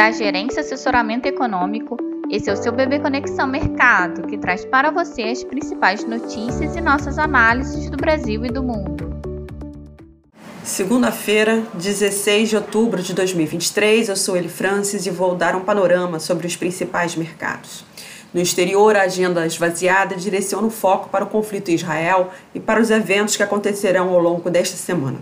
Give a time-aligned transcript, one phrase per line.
[0.00, 1.94] da Gerência Assessoramento Econômico.
[2.30, 6.80] Esse é o seu Bebê Conexão Mercado, que traz para você as principais notícias e
[6.80, 9.10] nossas análises do Brasil e do mundo.
[10.64, 16.18] Segunda-feira, 16 de outubro de 2023, eu sou Eli Francis e vou dar um panorama
[16.18, 17.84] sobre os principais mercados.
[18.32, 22.80] No exterior, a agenda esvaziada direciona o foco para o conflito em Israel e para
[22.80, 25.18] os eventos que acontecerão ao longo desta semana.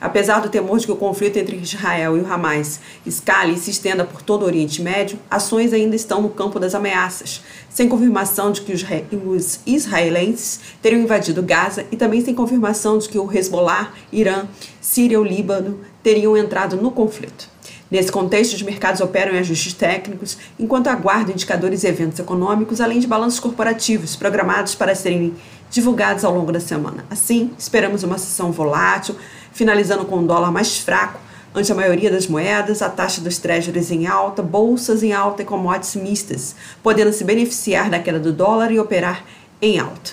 [0.00, 3.70] Apesar do temor de que o conflito entre Israel e o Hamas escale e se
[3.70, 8.50] estenda por todo o Oriente Médio, ações ainda estão no campo das ameaças, sem confirmação
[8.50, 13.92] de que os israelenses teriam invadido Gaza e também sem confirmação de que o Hezbollah,
[14.12, 14.46] Irã,
[14.80, 17.57] Síria ou Líbano teriam entrado no conflito.
[17.90, 23.00] Nesse contexto, os mercados operam em ajustes técnicos, enquanto aguardam indicadores e eventos econômicos, além
[23.00, 25.34] de balanços corporativos programados para serem
[25.70, 27.06] divulgados ao longo da semana.
[27.10, 29.16] Assim, esperamos uma sessão volátil,
[29.52, 31.18] finalizando com um dólar mais fraco
[31.54, 35.44] ante a maioria das moedas, a taxa dos treasuries em alta, bolsas em alta e
[35.46, 39.24] commodities mistas, podendo se beneficiar da queda do dólar e operar
[39.60, 40.12] em alta.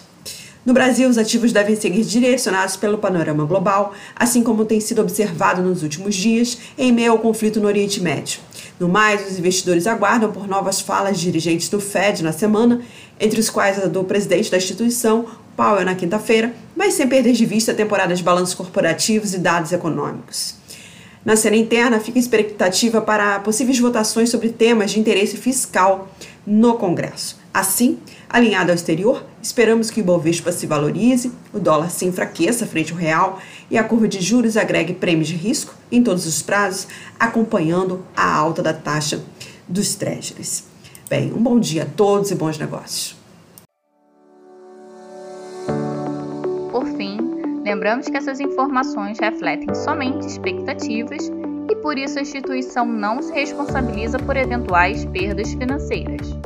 [0.66, 5.61] No Brasil, os ativos devem seguir direcionados pelo panorama global, assim como tem sido observado
[5.61, 8.39] nos últimos dias, em meio ao conflito no Oriente Médio.
[8.80, 12.81] No mais, os investidores aguardam por novas falas de dirigentes do Fed na semana,
[13.19, 17.45] entre os quais a do presidente da instituição, Powell, na quinta-feira, mas sem perder de
[17.45, 20.55] vista a temporada de balanços corporativos e dados econômicos.
[21.23, 26.07] Na cena interna, fica expectativa para possíveis votações sobre temas de interesse fiscal
[26.45, 27.44] no Congresso.
[27.55, 27.97] Assim,
[28.29, 32.97] alinhado ao exterior, esperamos que o Ibovespa se valorize, o dólar se enfraqueça frente ao
[32.97, 33.39] real
[33.71, 36.85] e a curva de juros agregue prêmios de risco em todos os prazos,
[37.17, 39.23] acompanhando a alta da taxa
[39.69, 40.65] dos treasuries.
[41.09, 43.15] Bem, um bom dia a todos e bons negócios.
[46.69, 47.17] Por fim,
[47.63, 51.31] lembramos que essas informações refletem somente expectativas
[51.71, 56.37] e por isso a instituição não se responsabiliza por eventuais perdas financeiras.